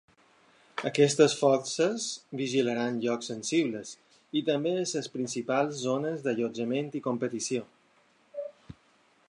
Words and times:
Aquestes 0.89 1.33
forces 1.41 2.05
vigilaran 2.39 2.97
llocs 3.03 3.29
sensibles 3.31 3.93
i 4.41 4.43
també 4.49 4.73
les 4.79 5.11
principals 5.17 5.79
zones 5.83 6.25
d’allotjament 6.29 6.93
i 7.01 7.03
competició. 7.11 7.69